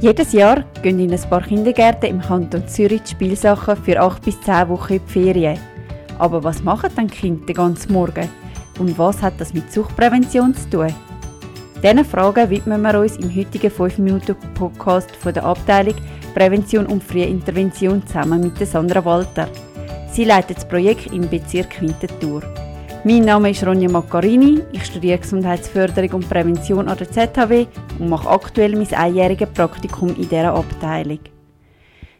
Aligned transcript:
Jedes 0.00 0.32
Jahr 0.32 0.64
gehen 0.82 0.98
in 0.98 1.12
ein 1.12 1.20
paar 1.28 1.42
Kindergärten 1.42 2.08
im 2.08 2.22
Kanton 2.22 2.66
Zürich 2.66 3.02
die 3.02 3.10
Spielsachen 3.10 3.76
für 3.76 4.00
8 4.00 4.22
bis 4.22 4.40
10 4.40 4.70
Wochen 4.70 4.94
in 4.94 5.00
die 5.06 5.12
Ferien. 5.12 5.58
Aber 6.18 6.42
was 6.42 6.62
machen 6.62 6.90
dann 6.96 7.06
Kinder 7.06 7.44
den 7.44 7.54
ganzen 7.54 7.92
Morgen? 7.92 8.26
Und 8.78 8.98
was 8.98 9.20
hat 9.20 9.34
das 9.38 9.52
mit 9.52 9.70
Suchtprävention 9.70 10.54
zu 10.54 10.70
tun? 10.70 10.94
Diesen 11.82 12.04
Fragen 12.06 12.48
widmen 12.48 12.80
wir 12.80 12.98
uns 12.98 13.18
im 13.18 13.28
heutigen 13.34 13.70
5-Minuten-Podcast 13.70 15.14
von 15.16 15.34
der 15.34 15.44
Abteilung 15.44 15.96
Prävention 16.34 16.86
und 16.86 17.04
Frühe 17.04 17.26
Intervention 17.26 18.02
zusammen 18.06 18.40
mit 18.40 18.56
Sandra 18.66 19.04
Walter. 19.04 19.48
Sie 20.12 20.24
leitet 20.24 20.56
das 20.56 20.68
Projekt 20.68 21.12
im 21.12 21.28
Bezirk 21.28 21.78
Winterthur. 21.82 22.42
Mein 23.02 23.24
Name 23.24 23.48
ist 23.48 23.66
Ronja 23.66 23.88
Maccarini, 23.88 24.60
ich 24.72 24.84
studiere 24.84 25.20
Gesundheitsförderung 25.20 26.16
und 26.16 26.28
Prävention 26.28 26.86
an 26.86 26.98
der 26.98 27.10
ZHW 27.10 27.66
und 27.98 28.10
mache 28.10 28.28
aktuell 28.28 28.76
mein 28.76 28.92
einjähriges 28.92 29.48
Praktikum 29.48 30.10
in 30.10 30.28
dieser 30.28 30.52
Abteilung. 30.52 31.20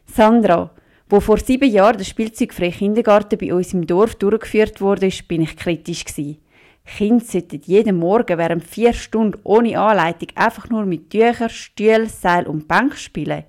Sandra, 0.07 0.71
wo 1.07 1.21
vor 1.21 1.37
sieben 1.37 1.71
Jahren 1.71 1.99
der 1.99 2.07
spielzeugfreie 2.07 2.71
Kindergarten 2.71 3.39
bei 3.39 3.53
uns 3.53 3.75
im 3.75 3.87
Dorf 3.87 4.15
durchgeführt 4.15 4.81
wurde, 4.81 5.11
bin 5.29 5.43
ich 5.43 5.55
kritisch 5.55 6.07
gewesen. 6.07 6.39
Kinder 6.87 7.25
sollten 7.27 7.61
jeden 7.67 7.99
Morgen 7.99 8.39
während 8.39 8.65
vier 8.65 8.95
Stunden 8.95 9.39
ohne 9.45 9.79
Anleitung 9.79 10.29
einfach 10.35 10.71
nur 10.71 10.87
mit 10.87 11.11
Tüchern, 11.11 11.51
Stühlen, 11.51 12.09
Seil 12.09 12.47
und 12.47 12.67
Bank 12.67 12.97
spielen. 12.97 13.45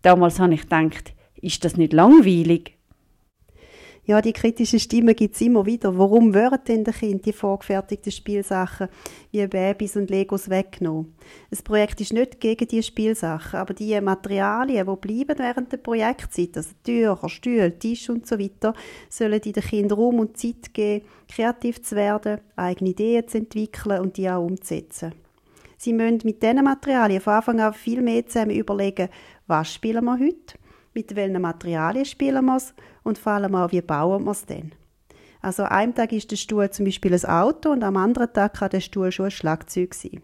Damals 0.00 0.40
habe 0.40 0.54
ich 0.54 0.62
gedacht, 0.62 1.12
ist 1.42 1.62
das 1.62 1.76
nicht 1.76 1.92
langweilig? 1.92 2.73
Ja, 4.06 4.20
die 4.20 4.34
kritischen 4.34 4.80
Stimmen 4.80 5.16
gibt's 5.16 5.40
immer 5.40 5.64
wieder. 5.64 5.96
Warum 5.96 6.34
werden 6.34 6.58
denn 6.68 6.84
den 6.84 6.92
Kindern 6.92 7.22
die 7.22 7.32
vorgefertigten 7.32 8.12
Spielsachen 8.12 8.88
wie 9.32 9.46
Babys 9.46 9.96
und 9.96 10.10
Legos 10.10 10.50
weggenommen? 10.50 11.14
Das 11.48 11.62
Projekt 11.62 12.02
ist 12.02 12.12
nicht 12.12 12.38
gegen 12.38 12.68
die 12.68 12.82
Spielsachen, 12.82 13.58
aber 13.58 13.72
die 13.72 13.98
Materialien, 14.02 14.86
die 14.86 14.96
bleiben 14.96 15.38
während 15.38 15.72
der 15.72 15.78
Projektzeit, 15.78 16.54
also 16.54 16.70
Tücher, 16.84 17.28
Stühle, 17.30 17.78
Tisch 17.78 18.10
und 18.10 18.26
so 18.26 18.38
weiter, 18.38 18.74
sollen 19.08 19.40
den 19.40 19.54
Kindern 19.54 19.98
Raum 19.98 20.18
und 20.18 20.36
Zeit 20.36 20.74
geben, 20.74 21.06
kreativ 21.26 21.82
zu 21.82 21.96
werden, 21.96 22.40
eigene 22.56 22.90
Ideen 22.90 23.26
zu 23.26 23.38
entwickeln 23.38 24.02
und 24.02 24.18
die 24.18 24.28
auch 24.28 24.44
umzusetzen. 24.44 25.12
Sie 25.78 25.94
müssen 25.94 26.20
mit 26.24 26.42
diesen 26.42 26.62
Materialien 26.62 27.22
von 27.22 27.32
Anfang 27.32 27.60
an 27.60 27.72
viel 27.72 28.02
mehr 28.02 28.26
zusammen 28.26 28.54
überlegen, 28.54 29.08
was 29.46 29.72
spielen 29.72 30.04
wir 30.04 30.18
heute, 30.18 30.58
mit 30.94 31.14
welchen 31.16 31.42
Materialien 31.42 32.04
spielen 32.04 32.44
wir 32.44 32.56
es 32.56 32.74
und 33.02 33.18
vor 33.18 33.32
allem 33.32 33.54
auch, 33.54 33.72
wie 33.72 33.82
bauen 33.82 34.24
wir 34.24 34.30
es 34.30 34.46
denn. 34.46 34.72
Also 35.40 35.64
an 35.64 35.72
einem 35.72 35.94
Tag 35.94 36.12
ist 36.12 36.30
der 36.30 36.36
Stuhl 36.36 36.70
zum 36.70 36.86
Beispiel 36.86 37.12
ein 37.12 37.24
Auto 37.24 37.70
und 37.70 37.82
am 37.82 37.96
anderen 37.96 38.32
Tag 38.32 38.54
kann 38.54 38.70
der 38.70 38.80
Stuhl 38.80 39.12
schon 39.12 39.26
ein 39.26 39.30
Schlagzeug 39.30 39.94
sein. 39.94 40.22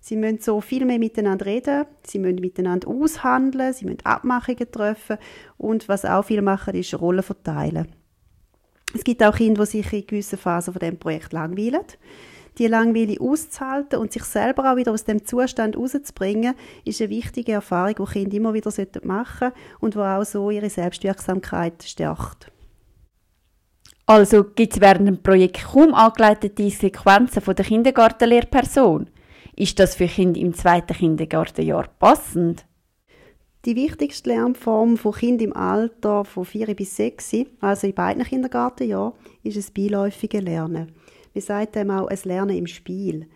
Sie 0.00 0.16
müssen 0.16 0.40
so 0.40 0.60
viel 0.60 0.84
mehr 0.84 0.98
miteinander 0.98 1.44
reden, 1.46 1.84
sie 2.06 2.18
müssen 2.18 2.40
miteinander 2.40 2.88
aushandeln, 2.88 3.74
sie 3.74 3.84
müssen 3.84 4.04
Abmachungen 4.04 4.70
treffen 4.70 5.18
und 5.56 5.88
was 5.88 6.04
auch 6.04 6.24
viel 6.24 6.40
machen, 6.40 6.74
ist 6.74 6.98
Rollen 6.98 7.22
verteilen. 7.22 7.88
Es 8.94 9.04
gibt 9.04 9.22
auch 9.22 9.36
Kinder, 9.36 9.64
die 9.64 9.70
sich 9.70 9.92
in 9.92 10.06
gewissen 10.06 10.38
Phasen 10.38 10.72
von 10.72 10.80
dem 10.80 10.98
Projekt 10.98 11.32
langweilen 11.32 11.84
die 12.58 12.66
Langweile 12.66 13.20
auszuhalten 13.20 13.98
und 13.98 14.12
sich 14.12 14.24
selber 14.24 14.72
auch 14.72 14.76
wieder 14.76 14.92
aus 14.92 15.04
dem 15.04 15.24
Zustand 15.24 15.76
rauszubringen, 15.76 16.54
ist 16.84 17.00
eine 17.00 17.10
wichtige 17.10 17.52
Erfahrung, 17.52 17.94
die 18.06 18.12
Kinder 18.12 18.36
immer 18.36 18.54
wieder 18.54 18.70
machen 19.04 19.50
sollten 19.50 19.58
und 19.80 19.94
die 19.94 19.98
auch 19.98 20.24
so 20.24 20.50
ihre 20.50 20.70
Selbstwirksamkeit 20.70 21.82
stärkt. 21.82 22.50
Also 24.06 24.42
gibt 24.42 24.74
es 24.74 24.80
während 24.80 25.06
dem 25.06 25.22
Projekt 25.22 25.64
kaum 25.70 25.92
angeleitete 25.94 26.70
Sequenzen 26.70 27.42
von 27.42 27.54
der 27.54 27.64
Kindergartenlehrperson. 27.64 29.10
Ist 29.54 29.78
das 29.78 29.96
für 29.96 30.06
Kinder 30.06 30.40
im 30.40 30.54
zweiten 30.54 30.94
Kindergartenjahr 30.94 31.88
passend? 31.98 32.64
Die 33.64 33.76
wichtigste 33.76 34.30
Lernform 34.30 34.96
von 34.96 35.12
Kindern 35.12 35.48
im 35.48 35.56
Alter 35.56 36.24
von 36.24 36.44
4 36.44 36.74
bis 36.74 36.96
6, 36.96 37.36
also 37.60 37.86
in 37.86 37.94
beiden 37.94 38.24
Kindergartenjahren, 38.24 39.12
ist 39.42 39.58
das 39.58 39.70
beiläufige 39.70 40.40
Lernen. 40.40 40.92
Wir 41.32 41.42
sagen 41.42 41.72
dem 41.72 41.90
auch 41.90 42.08
ein 42.08 42.18
Lernen 42.24 42.56
im 42.56 42.66
Spiel. 42.66 43.26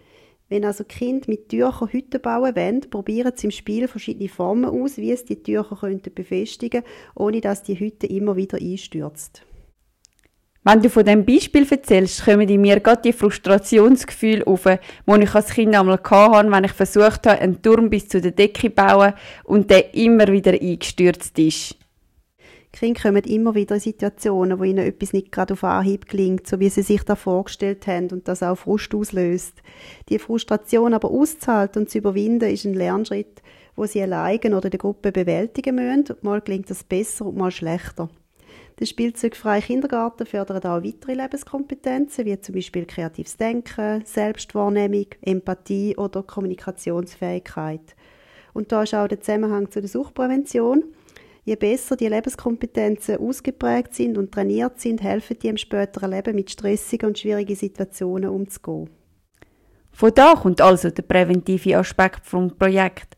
Wenn 0.49 0.65
also 0.67 0.85
Kind 0.85 1.29
mit 1.29 1.49
Tüchern 1.49 1.89
Hütten 1.91 2.21
bauen 2.21 2.55
wollen, 2.55 2.81
probieren 2.83 3.33
sie 3.35 3.47
im 3.47 3.51
Spiel 3.51 3.89
verschiedene 3.89 4.29
Formen 4.29 4.67
aus, 4.67 4.99
wie 4.99 5.13
es 5.13 5.25
die 5.25 5.43
Tücher 5.43 5.79
könnten 5.81 6.13
befestigen 6.13 6.83
ohne 7.15 7.41
dass 7.41 7.63
die 7.63 7.81
Hütte 7.81 8.07
immer 8.07 8.37
wieder 8.37 8.59
einstürzt. 8.59 9.47
Wenn 10.65 10.81
du 10.81 10.91
von 10.91 11.05
dem 11.05 11.25
Beispiel 11.25 11.67
erzählst, 11.69 12.25
kommen 12.25 12.49
in 12.49 12.61
mir 12.61 12.79
gerade 12.79 13.03
die 13.03 13.13
Frustrationsgefühle 13.13 14.47
auf, 14.47 14.65
die 14.65 15.23
ich 15.23 15.35
als 15.35 15.51
Kind 15.51 15.75
einmal 15.75 15.99
hatte, 15.99 16.51
wenn 16.53 16.65
ich 16.65 16.73
versucht 16.73 17.27
habe, 17.27 17.41
einen 17.41 17.61
Turm 17.61 17.91
bis 17.91 18.09
zu 18.09 18.21
der 18.21 18.31
Decke 18.31 18.69
zu 18.69 18.75
bauen 18.75 19.15
und 19.43 19.71
der 19.71 19.93
immer 19.95 20.29
wieder 20.29 20.53
eingestürzt 20.53 21.37
ist. 21.39 21.77
Kinder 22.73 23.03
kommen 23.03 23.25
immer 23.25 23.55
wieder 23.55 23.75
in 23.75 23.81
Situationen, 23.81 24.59
wo 24.59 24.65
ihnen 24.65 24.87
etwas 24.87 25.13
nicht 25.13 25.31
gerade 25.31 25.53
auf 25.53 25.63
Anhieb 25.63 26.09
gelingt, 26.09 26.47
so 26.47 26.59
wie 26.59 26.71
sie 26.71 26.83
sich 26.83 27.03
da 27.03 27.17
vorgestellt 27.17 27.87
haben 27.87 28.09
und 28.11 28.27
das 28.29 28.43
auch 28.43 28.57
Frust 28.57 28.95
auslöst. 28.95 29.63
Die 30.09 30.19
Frustration 30.19 30.95
aber 30.95 31.11
auszuhalten 31.11 31.83
und 31.83 31.91
zu 31.91 31.99
überwinden, 31.99 32.51
ist 32.51 32.65
ein 32.65 32.75
Lernschritt, 32.75 33.43
wo 33.77 33.85
sie 33.85 34.03
alleine 34.03 34.57
oder 34.57 34.71
der 34.71 34.79
Gruppe 34.79 35.13
bewältigen 35.13 35.75
müssen. 35.75 36.17
Mal 36.23 36.41
gelingt 36.41 36.71
das 36.71 36.83
besser 36.83 37.27
und 37.27 37.37
mal 37.37 37.51
schlechter. 37.51 38.09
Der 38.81 38.87
spielzeugfreie 38.87 39.61
Kindergarten 39.61 40.27
fördert 40.27 40.65
auch 40.65 40.83
weitere 40.83 41.15
Lebenskompetenzen, 41.15 42.25
wie 42.25 42.41
zum 42.41 42.55
Beispiel 42.55 42.87
kreatives 42.87 43.37
Denken, 43.37 44.03
Selbstwahrnehmung, 44.05 45.07
Empathie 45.21 45.97
oder 45.97 46.23
Kommunikationsfähigkeit. 46.23 47.95
Und 48.55 48.73
da 48.73 48.83
ist 48.83 48.95
auch 48.95 49.09
der 49.09 49.21
Zusammenhang 49.21 49.71
zu 49.71 49.81
der 49.81 49.89
Suchtprävention. 49.89 50.85
Je 51.45 51.57
besser 51.57 51.97
die 51.97 52.07
Lebenskompetenzen 52.07 53.17
ausgeprägt 53.17 53.95
sind 53.95 54.17
und 54.17 54.31
trainiert 54.31 54.81
sind, 54.81 55.03
helfen 55.03 55.37
die 55.43 55.49
im 55.49 55.57
späteren 55.57 56.13
Leben 56.13 56.37
mit 56.37 56.51
stressigen 56.51 57.09
und 57.09 57.19
schwierigen 57.19 57.57
Situationen 57.57 58.31
umzugehen. 58.31 58.91
Von 59.91 60.13
da 60.15 60.35
kommt 60.35 60.61
also 60.61 60.91
der 60.91 61.03
präventive 61.03 61.77
Aspekt 61.77 62.27
vom 62.27 62.57
Projekt. 62.57 63.17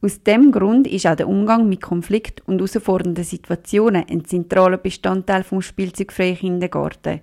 Aus 0.00 0.22
dem 0.22 0.52
Grund 0.52 0.86
ist 0.86 1.06
auch 1.06 1.16
der 1.16 1.28
Umgang 1.28 1.68
mit 1.68 1.82
Konflikt 1.82 2.46
und 2.46 2.58
herausfordernden 2.58 3.24
Situationen 3.24 4.04
ein 4.08 4.24
zentraler 4.24 4.78
Bestandteil 4.78 5.42
vom 5.44 5.60
spielzeugfreien 5.60 6.36
Kindergarten. 6.36 7.20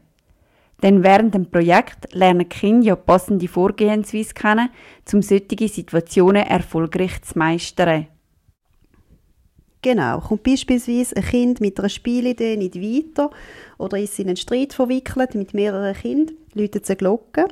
Denn 0.84 1.04
während 1.04 1.34
dem 1.34 1.50
Projekt 1.50 2.14
lernen 2.14 2.40
die 2.40 2.50
Kinder 2.50 2.88
ja 2.88 2.96
passende 2.96 3.48
Vorgehensweise 3.48 4.34
kennen, 4.34 4.70
um 5.14 5.22
solche 5.22 5.68
Situationen 5.68 6.46
erfolgreich 6.46 7.22
zu 7.22 7.40
meistern. 7.40 8.08
Genau, 9.84 10.22
kommt 10.22 10.44
beispielsweise 10.44 11.18
ein 11.18 11.24
Kind 11.24 11.60
mit 11.60 11.78
einer 11.78 11.90
Spielidee 11.90 12.56
nicht 12.56 12.76
weiter 12.76 13.30
oder 13.78 14.00
ist 14.00 14.18
in 14.18 14.28
einen 14.28 14.38
Streit 14.38 14.72
verwickelt 14.72 15.36
mit 15.36 15.54
mehreren 15.54 15.94
Kindern, 15.94 16.38
läutet 16.54 16.90
eine 16.90 16.96
Glocke. 16.96 17.50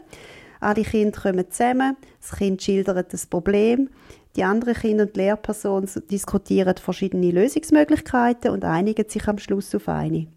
Alle 0.61 0.83
Kinder 0.83 1.19
kommen 1.19 1.51
zusammen, 1.51 1.97
das 2.21 2.37
Kind 2.37 2.63
schildert 2.63 3.11
das 3.11 3.25
Problem, 3.25 3.89
die 4.37 4.45
anderen 4.45 4.75
Kinder 4.75 5.03
und 5.03 5.13
die 5.13 5.19
Lehrperson 5.19 5.89
diskutieren 6.09 6.77
verschiedene 6.77 7.31
Lösungsmöglichkeiten 7.31 8.51
und 8.51 8.63
einigen 8.63 9.09
sich 9.09 9.27
am 9.27 9.37
Schluss 9.37 9.75
auf 9.75 9.89
eine. 9.89 10.27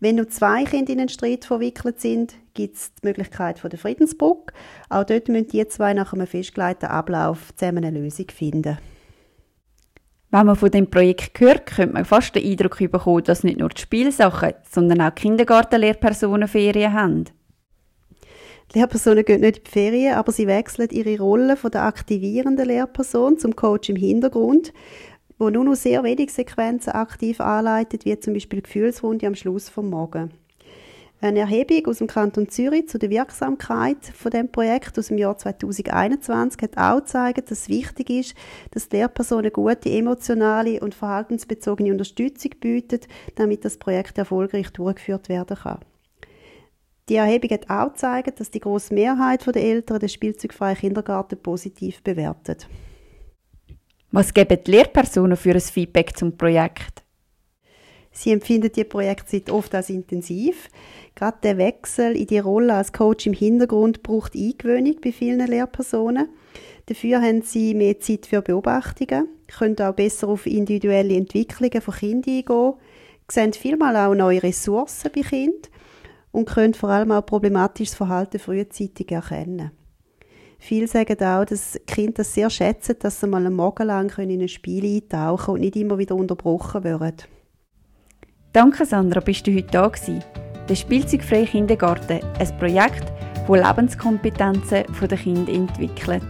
Wenn 0.00 0.16
nur 0.16 0.28
zwei 0.28 0.64
Kinder 0.64 0.92
in 0.92 0.98
einen 0.98 1.08
Streit 1.08 1.44
verwickelt 1.44 2.00
sind, 2.00 2.34
gibt 2.54 2.74
es 2.74 2.92
die 2.94 3.06
Möglichkeit 3.06 3.60
von 3.60 3.70
der 3.70 3.78
Friedensbrücke. 3.78 4.52
Auch 4.88 5.04
dort 5.04 5.28
müssen 5.28 5.46
die 5.46 5.68
zwei 5.68 5.94
nach 5.94 6.12
einem 6.12 6.26
festgelegten 6.26 6.88
Ablauf 6.88 7.54
zusammen 7.54 7.84
eine 7.84 8.00
Lösung 8.00 8.26
finden. 8.28 8.78
Wenn 10.30 10.46
man 10.46 10.56
von 10.56 10.70
dem 10.70 10.90
Projekt 10.90 11.40
hört, 11.40 11.66
könnte 11.66 11.94
man 11.94 12.04
fast 12.04 12.34
den 12.34 12.44
Eindruck 12.44 12.78
bekommen, 12.78 13.24
dass 13.24 13.44
nicht 13.44 13.58
nur 13.58 13.70
die 13.70 13.80
Spielsachen, 13.80 14.52
sondern 14.70 15.00
auch 15.00 15.14
Kindergartenlehrpersonen 15.14 16.48
Ferien 16.48 16.92
haben. 16.92 17.24
Die 18.74 18.78
Lehrpersonen 18.78 19.24
gehen 19.24 19.40
nicht 19.40 19.58
in 19.58 19.64
die 19.64 19.70
Ferien, 19.70 20.14
aber 20.16 20.30
sie 20.30 20.46
wechseln 20.46 20.90
ihre 20.90 21.18
Rolle 21.18 21.56
von 21.56 21.70
der 21.70 21.84
aktivierenden 21.84 22.66
Lehrperson 22.66 23.38
zum 23.38 23.56
Coach 23.56 23.88
im 23.88 23.96
Hintergrund, 23.96 24.74
wo 25.38 25.48
nur 25.48 25.64
noch 25.64 25.76
sehr 25.76 26.04
wenig 26.04 26.30
Sequenzen 26.32 26.92
aktiv 26.92 27.40
anleitet, 27.40 28.04
wie 28.04 28.20
zum 28.20 28.34
Beispiel 28.34 28.60
Gefühlsrunde 28.60 29.26
am 29.26 29.34
Schluss 29.34 29.70
vom 29.70 29.88
Morgen. 29.88 30.32
Eine 31.20 31.40
Erhebung 31.40 31.86
aus 31.86 31.98
dem 31.98 32.06
Kanton 32.06 32.48
Zürich 32.48 32.88
zu 32.88 32.96
der 32.96 33.10
Wirksamkeit 33.10 34.04
von 34.14 34.30
dem 34.30 34.52
Projekt 34.52 34.96
aus 35.00 35.08
dem 35.08 35.18
Jahr 35.18 35.36
2021 35.36 36.62
hat 36.62 36.78
auch 36.78 36.98
gezeigt, 36.98 37.50
dass 37.50 37.62
es 37.62 37.68
wichtig 37.68 38.10
ist, 38.10 38.34
dass 38.70 38.88
Lehrpersonen 38.90 39.52
gute 39.52 39.90
emotionale 39.90 40.78
und 40.78 40.94
verhaltensbezogene 40.94 41.90
Unterstützung 41.90 42.52
bieten, 42.60 43.00
damit 43.34 43.64
das 43.64 43.78
Projekt 43.78 44.16
erfolgreich 44.16 44.70
durchgeführt 44.70 45.28
werden 45.28 45.56
kann. 45.56 45.80
Die 47.08 47.16
Erhebung 47.16 47.50
hat 47.50 47.68
auch 47.68 47.92
gezeigt, 47.92 48.38
dass 48.38 48.52
die 48.52 48.60
grosse 48.60 48.94
Mehrheit 48.94 49.44
der 49.44 49.62
Eltern 49.62 49.98
den 49.98 50.08
spielzeugfreien 50.08 50.76
Kindergarten 50.76 51.42
positiv 51.42 52.00
bewertet. 52.04 52.68
Was 54.12 54.32
geben 54.32 54.58
die 54.64 54.70
Lehrpersonen 54.70 55.36
für 55.36 55.50
ein 55.50 55.60
Feedback 55.60 56.16
zum 56.16 56.36
Projekt? 56.36 57.02
Sie 58.18 58.32
empfinden 58.32 58.72
die 58.74 58.82
Projektzeit 58.82 59.48
oft 59.48 59.72
als 59.76 59.90
intensiv. 59.90 60.70
Gerade 61.14 61.38
der 61.40 61.56
Wechsel 61.56 62.16
in 62.16 62.26
die 62.26 62.40
Rolle 62.40 62.74
als 62.74 62.92
Coach 62.92 63.28
im 63.28 63.32
Hintergrund 63.32 64.02
braucht 64.02 64.34
Eingewöhnung 64.34 64.96
bei 65.00 65.12
vielen 65.12 65.46
Lehrpersonen. 65.46 66.28
Dafür 66.86 67.22
haben 67.22 67.42
sie 67.42 67.74
mehr 67.74 68.00
Zeit 68.00 68.26
für 68.26 68.42
Beobachtungen, 68.42 69.28
können 69.46 69.78
auch 69.78 69.94
besser 69.94 70.26
auf 70.26 70.46
individuelle 70.46 71.14
Entwicklungen 71.14 71.80
von 71.80 71.94
Kindern 71.94 72.34
eingehen, 72.34 72.72
sehen 73.30 73.52
vielmal 73.52 73.94
auch 73.94 74.16
neue 74.16 74.42
Ressourcen 74.42 75.12
bei 75.14 75.20
Kindern 75.20 75.70
und 76.32 76.48
können 76.48 76.74
vor 76.74 76.88
allem 76.88 77.12
auch 77.12 77.24
problematisches 77.24 77.94
Verhalten 77.94 78.40
frühzeitig 78.40 79.12
erkennen. 79.12 79.70
Viele 80.58 80.88
sagen 80.88 81.22
auch, 81.22 81.44
dass 81.44 81.78
Kinder 81.86 82.14
das 82.14 82.34
sehr 82.34 82.50
schätzen, 82.50 82.96
dass 82.98 83.20
sie 83.20 83.28
mal 83.28 83.46
einen 83.46 83.54
Morgen 83.54 83.86
lang 83.86 84.10
in 84.18 84.40
ein 84.40 84.48
Spiel 84.48 84.84
eintauchen 84.84 85.54
und 85.54 85.60
nicht 85.60 85.76
immer 85.76 85.98
wieder 85.98 86.16
unterbrochen 86.16 86.82
werden. 86.82 87.37
Danke 88.58 88.84
Sandra, 88.84 89.20
bist 89.20 89.46
du 89.46 89.54
heute 89.54 89.68
da 89.70 89.86
gewesen. 89.86 90.20
Der 90.68 90.74
Spielzeugfreie 90.74 91.46
Kindergarten, 91.46 92.18
ein 92.40 92.58
Projekt, 92.58 93.04
das 93.46 93.56
Lebenskompetenzen 93.56 94.82
der 95.00 95.16
Kinder 95.16 95.52
entwickelt. 95.52 96.24